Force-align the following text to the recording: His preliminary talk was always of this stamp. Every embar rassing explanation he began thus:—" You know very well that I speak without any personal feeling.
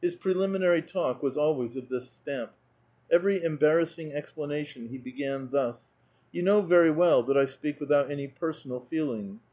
His 0.00 0.14
preliminary 0.14 0.82
talk 0.82 1.20
was 1.20 1.36
always 1.36 1.74
of 1.74 1.88
this 1.88 2.08
stamp. 2.08 2.52
Every 3.10 3.40
embar 3.40 3.80
rassing 3.82 4.12
explanation 4.12 4.86
he 4.90 4.98
began 4.98 5.50
thus:—" 5.50 5.92
You 6.32 6.42
know 6.42 6.60
very 6.62 6.92
well 6.92 7.24
that 7.24 7.36
I 7.36 7.46
speak 7.46 7.80
without 7.80 8.08
any 8.08 8.28
personal 8.28 8.78
feeling. 8.78 9.40